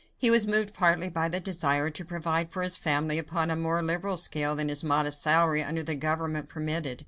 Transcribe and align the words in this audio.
He 0.17 0.31
was 0.31 0.47
moved 0.47 0.73
partly 0.73 1.09
by 1.11 1.29
the 1.29 1.39
desire 1.39 1.91
to 1.91 2.03
provide 2.03 2.49
for 2.49 2.63
his 2.63 2.75
family 2.75 3.19
upon 3.19 3.51
a 3.51 3.55
more 3.55 3.83
liberal 3.83 4.17
scale 4.17 4.55
than 4.55 4.67
his 4.67 4.83
modest 4.83 5.21
salary 5.21 5.61
under 5.61 5.83
the 5.83 5.93
government 5.93 6.49
permitted. 6.49 6.99